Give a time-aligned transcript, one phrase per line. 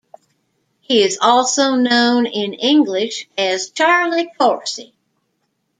[0.79, 4.95] He is also known in English as "Charlie Corsey".